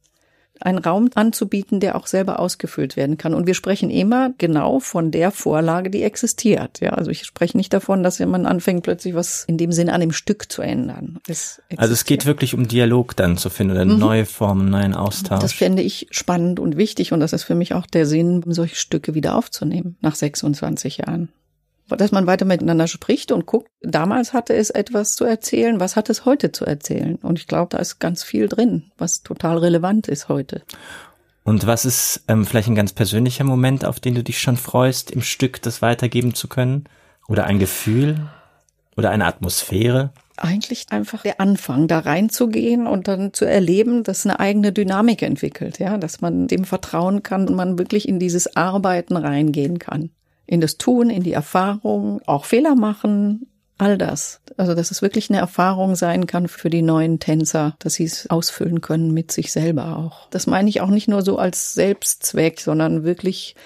einen 0.60 0.78
Raum 0.78 1.10
anzubieten, 1.14 1.80
der 1.80 1.96
auch 1.96 2.06
selber 2.06 2.38
ausgefüllt 2.38 2.96
werden 2.96 3.18
kann. 3.18 3.34
Und 3.34 3.46
wir 3.46 3.54
sprechen 3.54 3.90
immer 3.90 4.32
genau 4.38 4.80
von 4.80 5.10
der 5.10 5.30
Vorlage, 5.30 5.90
die 5.90 6.02
existiert. 6.02 6.80
Ja, 6.80 6.90
also 6.90 7.10
ich 7.10 7.24
spreche 7.24 7.56
nicht 7.56 7.72
davon, 7.72 8.02
dass 8.02 8.18
man 8.20 8.46
anfängt, 8.46 8.82
plötzlich 8.82 9.14
was 9.14 9.44
in 9.46 9.58
dem 9.58 9.72
Sinne 9.72 9.92
an 9.92 10.00
dem 10.00 10.12
Stück 10.12 10.50
zu 10.50 10.62
ändern. 10.62 11.18
Es 11.26 11.62
also 11.76 11.92
es 11.92 12.04
geht 12.04 12.26
wirklich 12.26 12.54
um 12.54 12.68
Dialog 12.68 13.16
dann 13.16 13.36
zu 13.36 13.50
finden 13.50 13.72
oder 13.72 13.84
mhm. 13.84 13.98
neue 13.98 14.26
Formen, 14.26 14.70
neuen 14.70 14.94
Austausch. 14.94 15.40
Das 15.40 15.52
fände 15.52 15.82
ich 15.82 16.08
spannend 16.10 16.60
und 16.60 16.76
wichtig 16.76 17.12
und 17.12 17.20
das 17.20 17.32
ist 17.32 17.44
für 17.44 17.54
mich 17.54 17.74
auch 17.74 17.86
der 17.86 18.06
Sinn, 18.06 18.42
solche 18.46 18.76
Stücke 18.76 19.14
wieder 19.14 19.36
aufzunehmen 19.36 19.96
nach 20.00 20.14
26 20.14 20.98
Jahren 20.98 21.28
dass 21.96 22.12
man 22.12 22.26
weiter 22.26 22.44
miteinander 22.44 22.86
spricht 22.86 23.32
und 23.32 23.46
guckt, 23.46 23.70
damals 23.82 24.32
hatte 24.32 24.54
es 24.54 24.70
etwas 24.70 25.16
zu 25.16 25.24
erzählen, 25.24 25.80
was 25.80 25.96
hat 25.96 26.10
es 26.10 26.24
heute 26.24 26.52
zu 26.52 26.64
erzählen? 26.64 27.16
Und 27.16 27.38
ich 27.38 27.46
glaube, 27.46 27.70
da 27.70 27.78
ist 27.78 27.98
ganz 27.98 28.22
viel 28.22 28.48
drin, 28.48 28.90
was 28.98 29.22
total 29.22 29.58
relevant 29.58 30.08
ist 30.08 30.28
heute. 30.28 30.62
Und 31.44 31.66
was 31.66 31.86
ist 31.86 32.24
ähm, 32.28 32.44
vielleicht 32.44 32.68
ein 32.68 32.74
ganz 32.74 32.92
persönlicher 32.92 33.44
Moment, 33.44 33.84
auf 33.84 34.00
den 34.00 34.14
du 34.14 34.22
dich 34.22 34.38
schon 34.38 34.58
freust, 34.58 35.10
im 35.10 35.22
Stück 35.22 35.62
das 35.62 35.80
weitergeben 35.80 36.34
zu 36.34 36.46
können? 36.46 36.84
Oder 37.26 37.44
ein 37.44 37.58
Gefühl? 37.58 38.28
Oder 38.96 39.10
eine 39.10 39.24
Atmosphäre? 39.24 40.12
Eigentlich 40.36 40.86
einfach 40.90 41.22
der 41.22 41.40
Anfang, 41.40 41.88
da 41.88 42.00
reinzugehen 42.00 42.86
und 42.86 43.08
dann 43.08 43.32
zu 43.32 43.44
erleben, 43.44 44.04
dass 44.04 44.26
eine 44.26 44.40
eigene 44.40 44.72
Dynamik 44.72 45.22
entwickelt, 45.22 45.78
ja, 45.78 45.96
dass 45.96 46.20
man 46.20 46.48
dem 46.48 46.64
vertrauen 46.64 47.22
kann 47.22 47.48
und 47.48 47.54
man 47.54 47.78
wirklich 47.78 48.06
in 48.06 48.18
dieses 48.18 48.54
Arbeiten 48.56 49.16
reingehen 49.16 49.78
kann 49.78 50.10
in 50.48 50.62
das 50.62 50.78
Tun, 50.78 51.10
in 51.10 51.22
die 51.22 51.34
Erfahrung, 51.34 52.22
auch 52.26 52.46
Fehler 52.46 52.74
machen, 52.74 53.46
all 53.76 53.98
das. 53.98 54.40
Also, 54.56 54.74
dass 54.74 54.90
es 54.90 55.02
wirklich 55.02 55.28
eine 55.28 55.38
Erfahrung 55.38 55.94
sein 55.94 56.26
kann 56.26 56.48
für 56.48 56.70
die 56.70 56.80
neuen 56.80 57.20
Tänzer, 57.20 57.76
dass 57.78 57.94
sie 57.94 58.04
es 58.04 58.28
ausfüllen 58.30 58.80
können 58.80 59.12
mit 59.12 59.30
sich 59.30 59.52
selber 59.52 59.98
auch. 59.98 60.28
Das 60.30 60.46
meine 60.46 60.70
ich 60.70 60.80
auch 60.80 60.88
nicht 60.88 61.06
nur 61.06 61.20
so 61.20 61.38
als 61.38 61.74
Selbstzweck, 61.74 62.60
sondern 62.60 63.04
wirklich 63.04 63.56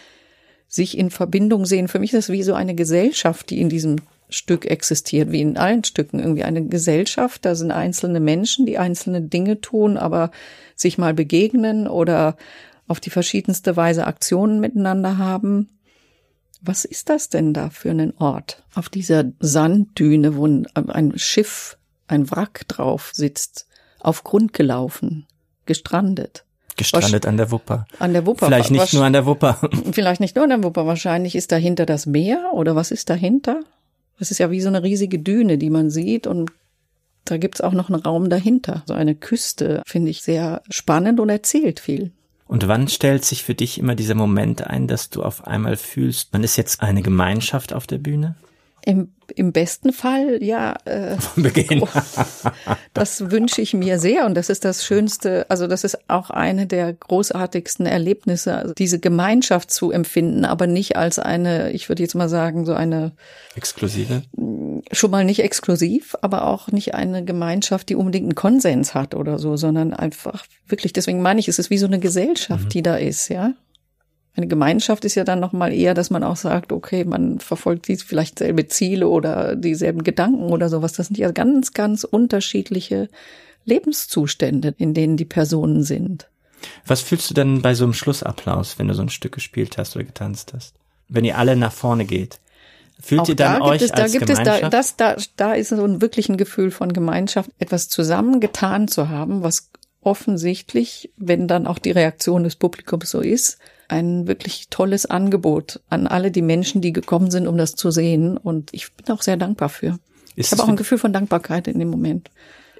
sich 0.66 0.98
in 0.98 1.10
Verbindung 1.10 1.66
sehen. 1.66 1.86
Für 1.86 2.00
mich 2.00 2.12
ist 2.12 2.28
das 2.28 2.32
wie 2.32 2.42
so 2.42 2.54
eine 2.54 2.74
Gesellschaft, 2.74 3.48
die 3.50 3.60
in 3.60 3.68
diesem 3.68 3.96
Stück 4.28 4.66
existiert, 4.66 5.30
wie 5.30 5.40
in 5.40 5.56
allen 5.56 5.84
Stücken 5.84 6.18
irgendwie 6.18 6.44
eine 6.44 6.66
Gesellschaft. 6.66 7.44
Da 7.44 7.54
sind 7.54 7.70
einzelne 7.70 8.18
Menschen, 8.18 8.66
die 8.66 8.78
einzelne 8.78 9.22
Dinge 9.22 9.60
tun, 9.60 9.96
aber 9.96 10.32
sich 10.74 10.98
mal 10.98 11.14
begegnen 11.14 11.86
oder 11.86 12.36
auf 12.88 12.98
die 12.98 13.10
verschiedenste 13.10 13.76
Weise 13.76 14.04
Aktionen 14.04 14.58
miteinander 14.58 15.16
haben 15.16 15.68
was 16.62 16.84
ist 16.84 17.08
das 17.08 17.28
denn 17.28 17.52
da 17.52 17.70
für 17.70 17.90
ein 17.90 18.16
Ort? 18.18 18.62
Auf 18.74 18.88
dieser 18.88 19.24
Sanddüne, 19.40 20.36
wo 20.36 20.46
ein 20.46 21.12
Schiff, 21.16 21.76
ein 22.06 22.30
Wrack 22.30 22.66
drauf 22.68 23.10
sitzt, 23.12 23.66
auf 24.00 24.24
Grund 24.24 24.52
gelaufen, 24.52 25.26
gestrandet. 25.66 26.44
Gestrandet 26.76 27.26
an 27.26 27.36
der 27.36 27.50
Wupper. 27.50 27.86
An 27.98 28.12
der 28.12 28.26
Wupper. 28.26 28.46
Vielleicht 28.46 28.70
nicht 28.70 28.94
nur 28.94 29.04
an 29.04 29.12
der 29.12 29.26
Wupper. 29.26 29.58
Vielleicht 29.92 30.20
nicht 30.20 30.36
nur 30.36 30.44
an 30.44 30.50
der 30.50 30.62
Wupper. 30.62 30.86
Wahrscheinlich 30.86 31.34
ist 31.34 31.52
dahinter 31.52 31.84
das 31.84 32.06
Meer 32.06 32.50
oder 32.54 32.74
was 32.74 32.90
ist 32.90 33.10
dahinter? 33.10 33.60
Das 34.18 34.30
ist 34.30 34.38
ja 34.38 34.50
wie 34.50 34.60
so 34.60 34.68
eine 34.68 34.82
riesige 34.82 35.18
Düne, 35.18 35.58
die 35.58 35.70
man 35.70 35.90
sieht 35.90 36.26
und 36.26 36.50
da 37.24 37.36
gibt's 37.36 37.60
auch 37.60 37.72
noch 37.72 37.88
einen 37.88 38.00
Raum 38.00 38.30
dahinter. 38.30 38.82
So 38.86 38.94
eine 38.94 39.14
Küste 39.14 39.82
finde 39.86 40.10
ich 40.10 40.22
sehr 40.22 40.62
spannend 40.70 41.20
und 41.20 41.28
erzählt 41.28 41.80
viel. 41.80 42.12
Und 42.52 42.68
wann 42.68 42.86
stellt 42.86 43.24
sich 43.24 43.44
für 43.44 43.54
dich 43.54 43.78
immer 43.78 43.94
dieser 43.94 44.14
Moment 44.14 44.66
ein, 44.66 44.86
dass 44.86 45.08
du 45.08 45.22
auf 45.22 45.46
einmal 45.46 45.78
fühlst, 45.78 46.34
man 46.34 46.44
ist 46.44 46.56
jetzt 46.56 46.82
eine 46.82 47.00
Gemeinschaft 47.00 47.72
auf 47.72 47.86
der 47.86 47.96
Bühne? 47.96 48.34
Im, 48.84 49.12
im 49.36 49.52
besten 49.52 49.92
Fall, 49.92 50.42
ja. 50.42 50.74
Äh, 50.84 51.16
Von 51.16 51.44
Beginn. 51.44 51.84
das 52.94 53.30
wünsche 53.30 53.62
ich 53.62 53.74
mir 53.74 54.00
sehr 54.00 54.26
und 54.26 54.34
das 54.34 54.48
ist 54.48 54.64
das 54.64 54.84
Schönste, 54.84 55.46
also 55.48 55.68
das 55.68 55.84
ist 55.84 55.98
auch 56.08 56.30
eine 56.30 56.66
der 56.66 56.92
großartigsten 56.92 57.86
Erlebnisse, 57.86 58.56
also 58.56 58.74
diese 58.74 58.98
Gemeinschaft 58.98 59.70
zu 59.70 59.92
empfinden, 59.92 60.44
aber 60.44 60.66
nicht 60.66 60.96
als 60.96 61.20
eine, 61.20 61.70
ich 61.70 61.88
würde 61.88 62.02
jetzt 62.02 62.14
mal 62.14 62.28
sagen, 62.28 62.66
so 62.66 62.74
eine 62.74 63.12
exklusive. 63.54 64.22
Schon 64.90 65.10
mal 65.12 65.24
nicht 65.24 65.44
exklusiv, 65.44 66.16
aber 66.20 66.48
auch 66.48 66.68
nicht 66.68 66.94
eine 66.94 67.24
Gemeinschaft, 67.24 67.88
die 67.88 67.94
unbedingt 67.94 68.24
einen 68.24 68.34
Konsens 68.34 68.94
hat 68.94 69.14
oder 69.14 69.38
so, 69.38 69.56
sondern 69.56 69.94
einfach 69.94 70.44
wirklich, 70.66 70.92
deswegen 70.92 71.22
meine 71.22 71.38
ich, 71.38 71.46
es 71.46 71.60
ist 71.60 71.70
wie 71.70 71.78
so 71.78 71.86
eine 71.86 72.00
Gesellschaft, 72.00 72.64
mhm. 72.64 72.70
die 72.70 72.82
da 72.82 72.96
ist, 72.96 73.28
ja. 73.28 73.54
Eine 74.34 74.46
Gemeinschaft 74.46 75.04
ist 75.04 75.14
ja 75.14 75.24
dann 75.24 75.40
nochmal 75.40 75.72
eher, 75.72 75.92
dass 75.92 76.08
man 76.08 76.24
auch 76.24 76.36
sagt, 76.36 76.72
okay, 76.72 77.04
man 77.04 77.38
verfolgt 77.38 77.88
die 77.88 77.96
vielleicht 77.96 78.38
selbe 78.38 78.66
Ziele 78.66 79.08
oder 79.08 79.56
dieselben 79.56 80.04
Gedanken 80.04 80.44
oder 80.44 80.70
sowas. 80.70 80.94
Das 80.94 81.08
sind 81.08 81.18
ja 81.18 81.30
ganz, 81.30 81.74
ganz 81.74 82.04
unterschiedliche 82.04 83.08
Lebenszustände, 83.66 84.74
in 84.78 84.94
denen 84.94 85.18
die 85.18 85.26
Personen 85.26 85.82
sind. 85.82 86.28
Was 86.86 87.02
fühlst 87.02 87.28
du 87.28 87.34
denn 87.34 87.60
bei 87.60 87.74
so 87.74 87.84
einem 87.84 87.92
Schlussapplaus, 87.92 88.78
wenn 88.78 88.88
du 88.88 88.94
so 88.94 89.02
ein 89.02 89.10
Stück 89.10 89.32
gespielt 89.32 89.76
hast 89.76 89.96
oder 89.96 90.04
getanzt 90.04 90.52
hast? 90.54 90.74
Wenn 91.08 91.24
ihr 91.24 91.36
alle 91.36 91.56
nach 91.56 91.72
vorne 91.72 92.06
geht? 92.06 92.38
Fühlt 93.00 93.22
auch 93.22 93.28
ihr 93.28 93.36
dann 93.36 93.60
da 93.60 93.66
euch 93.66 93.82
es, 93.82 93.90
da 93.90 94.02
als 94.02 94.12
gibt 94.12 94.30
es, 94.30 94.38
Gemeinschaft? 94.38 94.62
da, 94.62 94.68
das, 94.70 94.96
da, 94.96 95.16
da 95.36 95.52
ist 95.54 95.70
so 95.70 95.84
ein 95.84 96.00
wirklich 96.00 96.28
ein 96.28 96.36
Gefühl 96.36 96.70
von 96.70 96.92
Gemeinschaft, 96.92 97.50
etwas 97.58 97.88
zusammengetan 97.88 98.88
zu 98.88 99.08
haben, 99.08 99.42
was 99.42 99.70
offensichtlich, 100.00 101.10
wenn 101.16 101.48
dann 101.48 101.66
auch 101.66 101.78
die 101.78 101.90
Reaktion 101.90 102.44
des 102.44 102.56
Publikums 102.56 103.10
so 103.10 103.20
ist, 103.20 103.58
ein 103.88 104.26
wirklich 104.26 104.68
tolles 104.70 105.06
Angebot 105.06 105.80
an 105.88 106.06
alle 106.06 106.30
die 106.30 106.42
Menschen, 106.42 106.80
die 106.80 106.92
gekommen 106.92 107.30
sind, 107.30 107.46
um 107.46 107.56
das 107.56 107.74
zu 107.74 107.90
sehen. 107.90 108.36
Und 108.36 108.72
ich 108.72 108.92
bin 108.92 109.14
auch 109.14 109.22
sehr 109.22 109.36
dankbar 109.36 109.68
für. 109.68 109.98
Ist 110.34 110.46
ich 110.46 110.52
habe 110.52 110.62
auch 110.62 110.68
ein 110.68 110.76
Gefühl 110.76 110.98
von 110.98 111.12
Dankbarkeit 111.12 111.68
in 111.68 111.78
dem 111.78 111.88
Moment. 111.88 112.30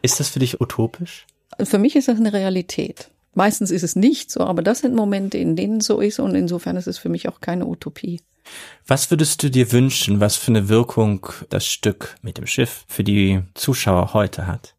Ist 0.01 0.21
das 0.21 0.29
für 0.29 0.39
dich 0.39 0.61
utopisch? 0.61 1.27
Für 1.63 1.79
mich 1.79 1.97
ist 1.97 2.09
das 2.09 2.19
eine 2.19 2.33
Realität. 2.33 3.11
Meistens 3.35 3.71
ist 3.71 3.83
es 3.83 3.97
nicht 3.97 4.31
so, 4.31 4.41
aber 4.41 4.63
das 4.63 4.81
sind 4.81 4.95
Momente, 4.95 5.39
in 5.39 5.57
denen 5.57 5.79
es 5.79 5.87
so 5.87 6.01
ist 6.01 6.19
und 6.19 6.35
insofern 6.35 6.77
ist 6.77 6.87
es 6.87 6.99
für 6.99 7.09
mich 7.09 7.29
auch 7.29 7.41
keine 7.41 7.67
Utopie. 7.67 8.21
Was 8.87 9.11
würdest 9.11 9.43
du 9.43 9.51
dir 9.51 9.73
wünschen, 9.73 10.21
was 10.21 10.37
für 10.37 10.51
eine 10.51 10.69
Wirkung 10.69 11.27
das 11.49 11.67
Stück 11.67 12.17
mit 12.23 12.39
dem 12.39 12.47
Schiff 12.47 12.85
für 12.89 13.05
die 13.05 13.41
Zuschauer 13.55 14.13
heute 14.13 14.47
hat? 14.47 14.75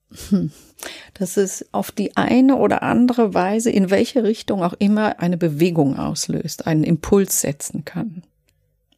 Dass 1.14 1.38
es 1.38 1.66
auf 1.72 1.92
die 1.92 2.18
eine 2.18 2.58
oder 2.58 2.84
andere 2.84 3.34
Weise, 3.34 3.70
in 3.70 3.90
welche 3.90 4.24
Richtung 4.24 4.64
auch 4.64 4.74
immer, 4.74 5.20
eine 5.20 5.38
Bewegung 5.38 5.98
auslöst, 5.98 6.68
einen 6.68 6.84
Impuls 6.84 7.42
setzen 7.42 7.86
kann. 7.86 8.24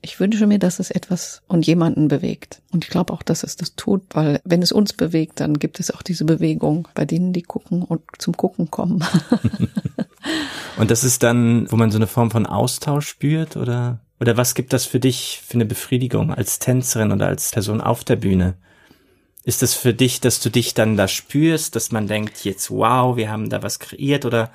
Ich 0.01 0.19
wünsche 0.19 0.45
mir, 0.45 0.59
dass 0.59 0.79
es 0.79 0.91
etwas 0.91 1.41
und 1.47 1.65
jemanden 1.65 2.07
bewegt. 2.07 2.61
Und 2.71 2.85
ich 2.85 2.91
glaube 2.91 3.11
auch, 3.11 3.23
dass 3.23 3.43
es 3.43 3.55
das 3.55 3.75
tut, 3.75 4.03
weil 4.11 4.39
wenn 4.43 4.61
es 4.61 4.71
uns 4.71 4.93
bewegt, 4.93 5.39
dann 5.39 5.57
gibt 5.57 5.79
es 5.79 5.89
auch 5.89 6.03
diese 6.03 6.25
Bewegung 6.25 6.87
bei 6.93 7.05
denen, 7.05 7.33
die 7.33 7.41
gucken 7.41 7.81
und 7.81 8.01
zum 8.19 8.37
Gucken 8.37 8.69
kommen. 8.69 9.03
Und 10.77 10.91
das 10.91 11.03
ist 11.03 11.23
dann, 11.23 11.71
wo 11.71 11.77
man 11.77 11.91
so 11.91 11.97
eine 11.97 12.07
Form 12.07 12.31
von 12.31 12.45
Austausch 12.45 13.07
spürt 13.07 13.55
oder 13.55 14.01
oder 14.19 14.37
was 14.37 14.55
gibt 14.55 14.71
das 14.73 14.85
für 14.85 14.99
dich 14.99 15.41
für 15.45 15.55
eine 15.55 15.65
Befriedigung 15.65 16.33
als 16.33 16.59
Tänzerin 16.59 17.11
oder 17.11 17.27
als 17.27 17.51
Person 17.51 17.81
auf 17.81 18.03
der 18.03 18.15
Bühne? 18.15 18.55
Ist 19.45 19.61
das 19.61 19.75
für 19.75 19.93
dich, 19.93 20.19
dass 20.19 20.39
du 20.39 20.49
dich 20.49 20.73
dann 20.73 20.97
da 20.97 21.07
spürst, 21.07 21.75
dass 21.75 21.91
man 21.91 22.07
denkt, 22.07 22.43
jetzt 22.45 22.71
wow, 22.71 23.15
wir 23.15 23.29
haben 23.29 23.49
da 23.49 23.61
was 23.61 23.79
kreiert? 23.79 24.25
Oder 24.25 24.51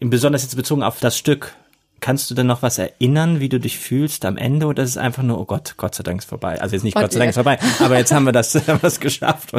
besonders 0.00 0.42
jetzt 0.42 0.56
bezogen 0.56 0.82
auf 0.82 0.98
das 0.98 1.16
Stück, 1.16 1.54
kannst 2.02 2.30
du 2.30 2.34
denn 2.34 2.48
noch 2.48 2.60
was 2.60 2.76
erinnern, 2.76 3.40
wie 3.40 3.48
du 3.48 3.58
dich 3.58 3.78
fühlst 3.78 4.24
am 4.26 4.36
Ende 4.36 4.66
oder 4.66 4.82
ist 4.82 4.90
es 4.90 4.96
einfach 4.98 5.22
nur, 5.22 5.40
oh 5.40 5.44
Gott, 5.46 5.74
Gott 5.78 5.94
sei 5.94 6.02
Dank 6.02 6.20
ist 6.20 6.28
vorbei. 6.28 6.60
Also 6.60 6.74
jetzt 6.74 6.82
nicht 6.82 6.96
Und 6.96 7.02
Gott 7.02 7.12
sei 7.12 7.20
Dank 7.20 7.30
ist 7.30 7.36
vorbei, 7.36 7.58
aber 7.78 7.96
jetzt 7.96 8.12
haben 8.12 8.24
wir 8.24 8.32
das, 8.32 8.54
haben 8.66 8.82
wir 8.82 8.88
es 8.88 9.00
geschafft. 9.00 9.52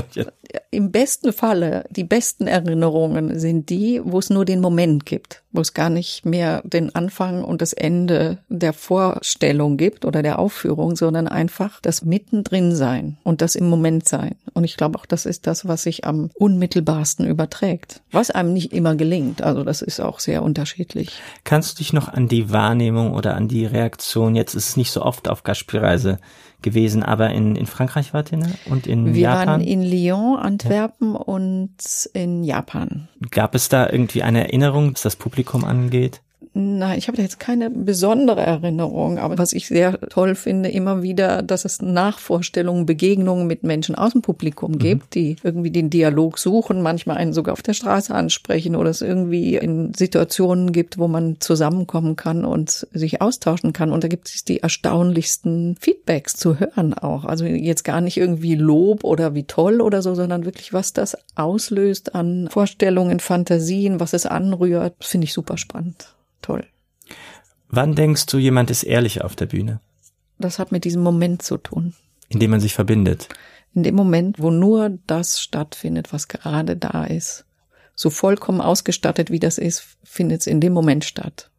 Im 0.70 0.92
besten 0.92 1.34
Falle, 1.34 1.86
die 1.90 2.04
besten 2.04 2.46
Erinnerungen 2.46 3.40
sind 3.40 3.70
die, 3.70 4.02
wo 4.04 4.20
es 4.20 4.30
nur 4.30 4.44
den 4.44 4.60
Moment 4.60 5.06
gibt, 5.06 5.42
wo 5.52 5.62
es 5.62 5.74
gar 5.74 5.90
nicht 5.90 6.26
mehr 6.26 6.62
den 6.66 6.94
Anfang 6.94 7.44
und 7.46 7.62
das 7.62 7.72
Ende 7.72 8.40
der 8.50 8.74
Vorstellung 8.74 9.78
gibt 9.78 10.04
oder 10.04 10.22
der 10.22 10.40
Aufführung, 10.40 10.96
sondern 10.96 11.30
einfach 11.30 11.80
das 11.80 12.04
Mittendrin 12.04 12.76
sein 12.76 13.18
und 13.24 13.42
das 13.42 13.56
im 13.56 13.70
Moment 13.70 14.08
sein. 14.08 14.36
Und 14.54 14.66
ich 14.66 14.76
glaube 14.76 15.00
auch, 15.00 15.06
das 15.06 15.26
ist 15.26 15.48
das, 15.48 15.68
was 15.68 15.84
sich 15.84 16.04
am 16.06 16.30
unmittelbarsten 16.34 17.26
überträgt, 17.26 18.02
was 18.12 18.32
einem 18.32 18.52
nicht 18.52 18.74
immer 18.74 18.96
gelingt. 18.96 19.42
Also 19.42 19.64
das 19.64 19.82
ist 19.82 20.02
auch 20.02 20.20
sehr 20.20 20.44
unterschiedlich. 20.44 21.12
Kannst 21.46 21.74
du 21.74 21.84
dich 21.84 21.94
noch 21.94 22.10
an 22.10 22.28
die 22.34 22.52
Wahrnehmung 22.52 23.14
oder 23.14 23.36
an 23.36 23.48
die 23.48 23.66
Reaktion, 23.66 24.36
jetzt 24.36 24.56
ist 24.56 24.70
es 24.70 24.78
nicht 24.78 24.92
so 24.92 25.02
oft 25.04 25.30
auf 25.30 25.44
Gastspielreise 25.44 26.20
gewesen, 26.62 27.04
aber 27.04 27.30
in, 27.30 27.56
in 27.56 27.68
Frankreich 27.68 28.14
wart 28.14 28.32
ihr 28.32 28.40
ne? 28.40 28.52
und 28.66 28.88
in 28.88 29.14
Wir 29.14 29.22
Japan? 29.22 29.48
waren 29.48 29.62
in 29.62 29.84
Lyon, 29.84 30.38
Antwerpen 30.38 31.16
und 31.16 32.10
in 32.14 32.44
Japan. 32.44 33.08
Gab 33.32 33.54
es 33.54 33.70
da 33.70 33.90
irgendwie 33.90 34.24
eine 34.24 34.46
Erinnerung, 34.46 34.94
was 34.94 35.04
das 35.04 35.16
Publikum 35.16 35.64
angeht? 35.64 36.22
Nein, 36.56 37.00
ich 37.00 37.08
habe 37.08 37.18
da 37.18 37.24
jetzt 37.24 37.40
keine 37.40 37.72
besondere 37.72 38.42
Erinnerung, 38.42 39.18
aber 39.18 39.40
was 39.40 39.54
ich 39.54 39.68
sehr 39.68 40.00
toll 40.02 40.36
finde, 40.36 40.70
immer 40.70 41.02
wieder, 41.02 41.42
dass 41.42 41.66
es 41.66 41.82
Nachvorstellungen, 41.82 42.86
Begegnungen 42.86 43.48
mit 43.48 43.64
Menschen 43.64 43.96
aus 43.96 44.12
dem 44.12 44.22
Publikum 44.22 44.78
gibt, 44.78 45.16
die 45.16 45.38
irgendwie 45.42 45.72
den 45.72 45.90
Dialog 45.90 46.38
suchen, 46.38 46.84
manchmal 46.84 47.18
einen 47.18 47.34
sogar 47.34 47.54
auf 47.54 47.64
der 47.64 47.74
Straße 47.74 48.14
ansprechen 48.14 48.76
oder 48.76 48.92
es 48.92 49.02
irgendwie 49.02 49.56
in 49.56 49.96
Situationen 49.96 50.74
gibt, 50.74 51.00
wo 51.00 51.08
man 51.08 51.38
zusammenkommen 51.40 52.16
kann 52.18 52.46
und 52.46 52.88
sich 52.94 53.20
austauschen 53.20 53.74
kann. 53.74 53.92
Und 53.92 54.04
da 54.04 54.08
gibt 54.08 54.28
es 54.30 54.46
die 54.46 54.60
erstaunlichsten 54.60 55.76
Feedbacks 55.80 56.36
zu 56.36 56.60
hören 56.60 56.94
auch. 56.94 57.26
Also 57.26 57.46
jetzt 57.46 57.84
gar 57.84 58.00
nicht 58.00 58.18
irgendwie 58.18 58.54
Lob 58.54 59.04
oder 59.04 59.34
wie 59.34 59.46
toll 59.46 59.82
oder 59.82 60.04
so, 60.04 60.14
sondern 60.14 60.46
wirklich, 60.46 60.72
was 60.72 60.94
das 60.94 61.18
auslöst 61.34 62.14
an 62.14 62.48
Vorstellungen, 62.52 63.20
Fantasien, 63.20 64.00
was 64.00 64.14
es 64.14 64.28
anrührt, 64.28 64.94
finde 65.04 65.26
ich 65.26 65.34
super 65.34 65.58
spannend. 65.58 66.14
Toll. 66.44 66.68
Wann 67.70 67.96
denkst 67.96 68.28
du, 68.28 68.38
jemand 68.38 68.70
ist 68.70 68.84
ehrlich 68.84 69.24
auf 69.24 69.36
der 69.36 69.48
Bühne? 69.48 69.82
Das 70.38 70.60
hat 70.60 70.72
mit 70.72 70.86
diesem 70.86 71.02
Moment 71.02 71.42
zu 71.42 71.58
tun. 71.58 71.96
Indem 72.30 72.52
man 72.52 72.60
sich 72.60 72.76
verbindet. 72.76 73.30
In 73.74 73.82
dem 73.82 73.96
Moment, 73.96 74.40
wo 74.40 74.52
nur 74.52 75.00
das 75.08 75.42
stattfindet, 75.42 76.14
was 76.14 76.28
gerade 76.28 76.78
da 76.78 77.06
ist. 77.06 77.46
So 77.96 78.12
vollkommen 78.12 78.62
ausgestattet, 78.62 79.32
wie 79.32 79.40
das 79.40 79.58
ist, 79.58 79.98
findet 80.04 80.42
es 80.42 80.48
in 80.48 80.62
dem 80.62 80.74
Moment 80.74 81.06
statt. 81.06 81.50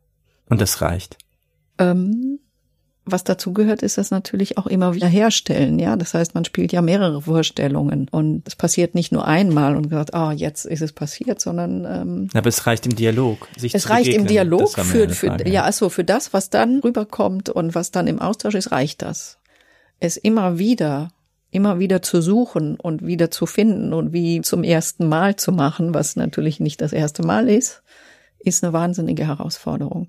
Und 0.49 0.61
das 0.61 0.81
reicht. 0.81 1.17
Ähm, 1.79 2.39
was 3.07 3.23
dazu 3.23 3.53
gehört, 3.53 3.83
ist 3.83 3.99
das 3.99 4.11
natürlich 4.11 4.57
auch 4.57 4.67
immer 4.67 4.95
wieder 4.95 5.07
herstellen, 5.07 5.79
ja. 5.79 5.97
Das 5.97 6.15
heißt, 6.15 6.35
man 6.35 6.45
spielt 6.45 6.73
ja 6.73 6.81
mehrere 6.81 7.23
Vorstellungen 7.23 8.09
und 8.11 8.47
es 8.47 8.57
passiert 8.57 8.95
nicht 8.95 9.13
nur 9.13 9.27
einmal 9.27 9.77
und 9.77 9.91
gesagt, 9.91 10.15
ah, 10.15 10.33
jetzt 10.33 10.65
ist 10.65 10.81
es 10.81 10.93
passiert, 10.93 11.41
sondern 11.41 11.85
ähm, 11.85 12.29
Aber 12.33 12.49
es 12.49 12.67
reicht 12.67 12.87
im 12.87 12.97
Dialog. 12.97 13.49
Sich 13.59 13.75
es 13.75 13.91
reicht 13.91 14.09
im 14.09 14.25
begegnen. 14.25 14.29
Dialog 14.29 14.79
war 14.79 14.85
mir 14.85 15.09
für, 15.11 15.37
für 15.37 15.49
ja, 15.49 15.65
also 15.65 15.91
für 15.91 16.05
das, 16.05 16.33
was 16.33 16.49
dann 16.49 16.81
rüberkommt 16.81 17.51
und 17.51 17.75
was 17.75 17.91
dann 17.91 18.07
im 18.07 18.21
Austausch 18.21 18.55
ist, 18.55 18.73
reicht 18.73 19.03
das. 19.03 19.39
Es 20.01 20.17
immer 20.17 20.59
wieder, 20.59 21.11
immer 21.51 21.79
wieder 21.79 22.01
zu 22.01 22.23
suchen 22.23 22.77
und 22.77 23.05
wieder 23.07 23.31
zu 23.31 23.45
finden 23.45 23.93
und 23.93 24.15
wie 24.15 24.41
zum 24.41 24.65
ersten 24.65 25.09
Mal 25.09 25.37
zu 25.37 25.53
machen, 25.53 25.93
was 25.93 26.17
natürlich 26.17 26.59
nicht 26.59 26.81
das 26.81 26.95
erste 26.95 27.23
Mal 27.23 27.51
ist, 27.51 27.83
ist 28.39 28.65
eine 28.65 28.73
wahnsinnige 28.73 29.27
Herausforderung. 29.27 30.09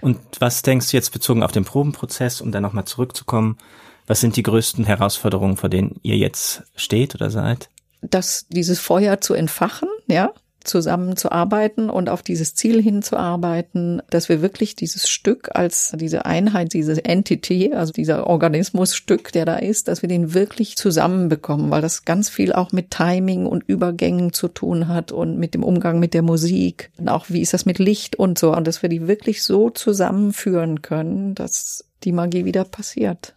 Und 0.00 0.18
was 0.38 0.62
denkst 0.62 0.90
du 0.90 0.96
jetzt 0.96 1.12
bezogen 1.12 1.42
auf 1.42 1.52
den 1.52 1.64
Probenprozess, 1.64 2.40
um 2.40 2.52
da 2.52 2.60
nochmal 2.60 2.84
zurückzukommen? 2.84 3.58
Was 4.06 4.20
sind 4.20 4.36
die 4.36 4.42
größten 4.42 4.84
Herausforderungen, 4.84 5.56
vor 5.56 5.70
denen 5.70 5.98
ihr 6.02 6.16
jetzt 6.16 6.62
steht 6.76 7.14
oder 7.14 7.30
seid? 7.30 7.68
das, 8.10 8.46
dieses 8.48 8.80
Feuer 8.80 9.20
zu 9.20 9.34
entfachen, 9.34 9.88
ja, 10.06 10.32
zusammenzuarbeiten 10.64 11.90
und 11.90 12.08
auf 12.08 12.22
dieses 12.22 12.54
Ziel 12.54 12.82
hinzuarbeiten, 12.82 14.02
dass 14.10 14.28
wir 14.28 14.42
wirklich 14.42 14.74
dieses 14.74 15.08
Stück 15.08 15.50
als 15.54 15.92
diese 15.96 16.24
Einheit, 16.26 16.72
diese 16.72 17.04
Entity, 17.04 17.72
also 17.72 17.92
dieser 17.92 18.26
Organismusstück, 18.26 19.32
der 19.32 19.44
da 19.44 19.56
ist, 19.56 19.88
dass 19.88 20.02
wir 20.02 20.08
den 20.08 20.34
wirklich 20.34 20.76
zusammenbekommen, 20.76 21.70
weil 21.70 21.82
das 21.82 22.04
ganz 22.04 22.28
viel 22.28 22.52
auch 22.52 22.72
mit 22.72 22.90
Timing 22.90 23.46
und 23.46 23.64
Übergängen 23.64 24.32
zu 24.32 24.48
tun 24.48 24.88
hat 24.88 25.12
und 25.12 25.38
mit 25.38 25.54
dem 25.54 25.62
Umgang 25.62 25.98
mit 25.98 26.14
der 26.14 26.22
Musik 26.22 26.90
und 26.98 27.08
auch 27.08 27.26
wie 27.28 27.40
ist 27.40 27.54
das 27.54 27.66
mit 27.66 27.78
Licht 27.78 28.16
und 28.16 28.38
so 28.38 28.54
und 28.54 28.66
dass 28.66 28.82
wir 28.82 28.88
die 28.88 29.06
wirklich 29.06 29.42
so 29.42 29.70
zusammenführen 29.70 30.82
können, 30.82 31.34
dass 31.34 31.84
die 32.02 32.12
Magie 32.12 32.44
wieder 32.44 32.64
passiert. 32.64 33.34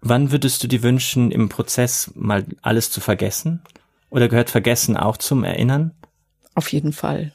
Wann 0.00 0.30
würdest 0.32 0.62
du 0.62 0.68
dir 0.68 0.82
wünschen, 0.82 1.30
im 1.30 1.48
Prozess 1.48 2.10
mal 2.14 2.44
alles 2.60 2.90
zu 2.90 3.00
vergessen? 3.00 3.62
Oder 4.10 4.28
gehört 4.28 4.50
Vergessen 4.50 4.96
auch 4.98 5.16
zum 5.16 5.44
Erinnern? 5.44 5.92
Auf 6.54 6.72
jeden 6.72 6.92
Fall. 6.92 7.32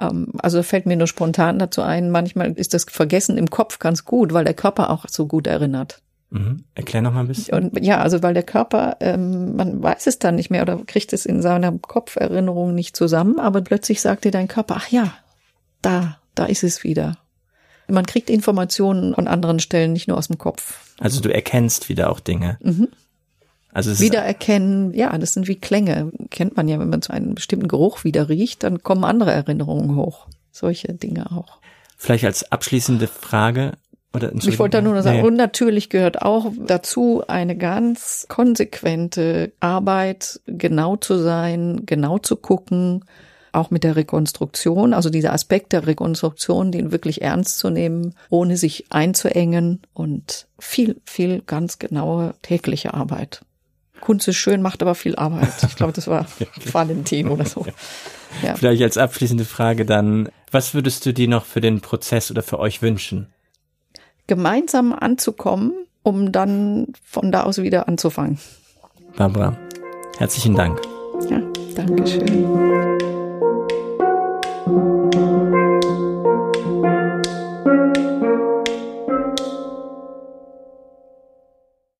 Ähm, 0.00 0.32
Also 0.38 0.62
fällt 0.62 0.86
mir 0.86 0.96
nur 0.96 1.06
spontan 1.06 1.58
dazu 1.58 1.82
ein, 1.82 2.10
manchmal 2.10 2.52
ist 2.52 2.74
das 2.74 2.84
Vergessen 2.84 3.38
im 3.38 3.50
Kopf 3.50 3.78
ganz 3.78 4.04
gut, 4.04 4.32
weil 4.32 4.44
der 4.44 4.54
Körper 4.54 4.90
auch 4.90 5.06
so 5.08 5.26
gut 5.26 5.46
erinnert. 5.46 6.02
Mhm. 6.30 6.64
Erklär 6.74 7.02
noch 7.02 7.12
mal 7.12 7.20
ein 7.20 7.28
bisschen. 7.28 7.54
Und 7.54 7.84
ja, 7.84 8.00
also 8.00 8.22
weil 8.22 8.34
der 8.34 8.44
Körper, 8.44 8.96
ähm, 9.00 9.56
man 9.56 9.82
weiß 9.82 10.06
es 10.06 10.18
dann 10.18 10.36
nicht 10.36 10.50
mehr 10.50 10.62
oder 10.62 10.78
kriegt 10.86 11.12
es 11.12 11.26
in 11.26 11.42
seiner 11.42 11.76
Kopferinnerung 11.76 12.74
nicht 12.74 12.96
zusammen, 12.96 13.40
aber 13.40 13.60
plötzlich 13.62 14.00
sagt 14.00 14.24
dir 14.24 14.30
dein 14.30 14.48
Körper, 14.48 14.76
ach 14.78 14.88
ja, 14.88 15.12
da, 15.82 16.18
da 16.34 16.44
ist 16.46 16.62
es 16.62 16.84
wieder. 16.84 17.16
Man 17.88 18.06
kriegt 18.06 18.30
Informationen 18.30 19.14
von 19.14 19.26
anderen 19.26 19.58
Stellen, 19.58 19.92
nicht 19.92 20.06
nur 20.06 20.16
aus 20.16 20.28
dem 20.28 20.38
Kopf. 20.38 20.94
Also 21.00 21.20
du 21.20 21.34
erkennst 21.34 21.88
wieder 21.88 22.10
auch 22.10 22.20
Dinge. 22.20 22.58
Mhm. 22.62 22.88
Also 23.72 23.98
Wiedererkennen, 24.00 24.92
ja, 24.94 25.16
das 25.18 25.32
sind 25.34 25.46
wie 25.48 25.56
Klänge. 25.56 26.10
Kennt 26.30 26.56
man 26.56 26.66
ja, 26.68 26.78
wenn 26.78 26.90
man 26.90 27.02
so 27.02 27.12
einen 27.12 27.34
bestimmten 27.34 27.68
Geruch 27.68 28.04
wieder 28.04 28.28
riecht, 28.28 28.62
dann 28.64 28.82
kommen 28.82 29.04
andere 29.04 29.32
Erinnerungen 29.32 29.94
hoch. 29.96 30.26
Solche 30.52 30.92
Dinge 30.94 31.30
auch. 31.30 31.60
vielleicht 31.96 32.24
als 32.24 32.50
abschließende 32.50 33.06
Frage 33.06 33.74
oder 34.12 34.32
Ich 34.34 34.58
wollte 34.58 34.78
da 34.78 34.82
nur 34.82 34.94
noch 34.94 35.02
sagen, 35.02 35.20
Nee. 35.20 35.26
und 35.26 35.36
natürlich 35.36 35.88
gehört 35.90 36.20
auch 36.22 36.50
dazu 36.66 37.22
eine 37.28 37.56
ganz 37.56 38.26
konsequente 38.28 39.52
Arbeit, 39.60 40.40
genau 40.46 40.96
zu 40.96 41.18
sein, 41.18 41.82
genau 41.86 42.18
zu 42.18 42.36
gucken, 42.36 43.04
auch 43.52 43.70
mit 43.70 43.84
der 43.84 43.96
Rekonstruktion, 43.96 44.94
also 44.94 45.10
dieser 45.10 45.32
Aspekt 45.32 45.72
der 45.72 45.86
Rekonstruktion, 45.86 46.72
den 46.72 46.92
wirklich 46.92 47.22
ernst 47.22 47.58
zu 47.58 47.70
nehmen, 47.70 48.14
ohne 48.30 48.56
sich 48.56 48.86
einzuengen 48.90 49.80
und 49.92 50.46
viel, 50.58 51.00
viel 51.04 51.42
ganz 51.42 51.78
genaue 51.78 52.34
tägliche 52.42 52.94
Arbeit. 52.94 53.42
Kunst 54.00 54.28
ist 54.28 54.36
schön, 54.36 54.62
macht 54.62 54.82
aber 54.82 54.94
viel 54.94 55.16
Arbeit. 55.16 55.48
Ich 55.66 55.76
glaube, 55.76 55.92
das 55.92 56.06
war 56.06 56.26
Valentin 56.72 57.28
oder 57.28 57.44
so. 57.44 57.66
Ja. 58.42 58.54
Vielleicht 58.54 58.82
als 58.82 58.96
abschließende 58.96 59.44
Frage 59.44 59.84
dann, 59.84 60.28
was 60.50 60.74
würdest 60.74 61.04
du 61.06 61.12
dir 61.12 61.28
noch 61.28 61.44
für 61.44 61.60
den 61.60 61.80
Prozess 61.80 62.30
oder 62.30 62.42
für 62.42 62.58
euch 62.58 62.82
wünschen? 62.82 63.26
gemeinsam 64.30 64.92
anzukommen 64.92 65.72
um 66.02 66.32
dann 66.32 66.86
von 67.04 67.30
da 67.32 67.42
aus 67.42 67.58
wieder 67.58 67.88
anzufangen. 67.88 68.38
Barbara, 69.16 69.56
herzlichen 70.18 70.54
Dank. 70.54 70.80
Ja, 71.28 71.42
danke 71.74 72.06
schön. 72.06 73.19